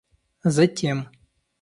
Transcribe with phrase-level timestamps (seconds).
[0.51, 0.97] затем